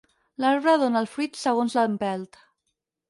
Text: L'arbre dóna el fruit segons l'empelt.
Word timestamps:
L'arbre 0.43 0.73
dóna 0.83 1.03
el 1.05 1.09
fruit 1.17 1.37
segons 1.43 1.77
l'empelt. 1.81 2.41